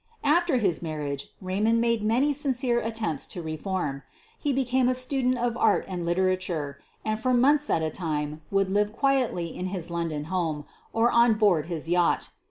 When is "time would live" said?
7.91-8.97